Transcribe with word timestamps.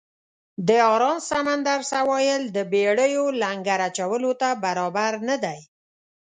د 0.67 0.69
آرام 0.93 1.17
سمندر 1.31 1.79
سواحل 1.91 2.43
د 2.55 2.57
بېړیو 2.71 3.25
لنګر 3.41 3.79
اچولو 3.89 4.31
ته 4.41 4.49
برابر 4.63 5.11
نه 5.29 5.35
دی. 5.43 5.59